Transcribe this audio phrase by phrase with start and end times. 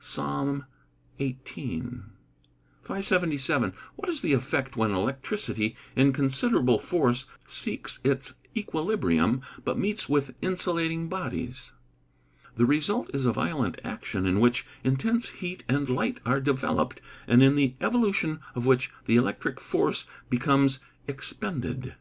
[0.00, 0.66] PSALM
[1.20, 1.82] XVIII.]
[2.82, 3.72] 577.
[3.94, 10.34] What is the effect when electricity, in considerable force, seeks its equilibrium, but meets with
[10.42, 11.74] insulating bodies?
[12.56, 17.40] The result is a violent action in which, intense heat and light are developed, and
[17.40, 21.94] in the evolution of which the electric force becomes expended.